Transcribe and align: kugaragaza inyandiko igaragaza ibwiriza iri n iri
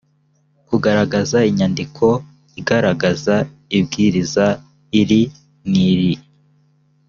kugaragaza 0.67 1.37
inyandiko 1.49 2.05
igaragaza 2.59 3.35
ibwiriza 3.77 4.45
iri 4.99 5.21
n 5.71 5.73
iri 5.89 6.13